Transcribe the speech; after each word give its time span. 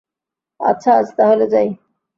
আচ্ছা, 0.59 0.91
আজ 0.93 1.07
তাহলে 1.17 1.45
যাই। 1.47 1.67